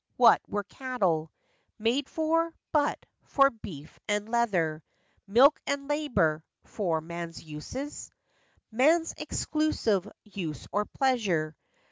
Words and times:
What 0.17 0.41
were 0.47 0.63
cattle 0.63 1.31
Made 1.77 2.09
for—but 2.09 3.05
for 3.21 3.51
beef 3.51 3.99
and 4.09 4.27
leather, 4.27 4.81
Milk 5.27 5.61
and 5.67 5.87
labor—for 5.87 7.01
man's 7.01 7.43
uses? 7.43 8.11
Man's 8.71 9.13
exclusive 9.15 10.09
use 10.23 10.65
or 10.71 10.85
pleasure. 10.85 11.55